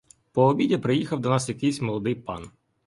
По 0.33 0.45
обіді 0.47 0.77
приїхав 0.77 1.19
до 1.19 1.29
нас 1.29 1.49
якийсь 1.49 1.81
молодий 1.81 2.15
пан. 2.15 2.49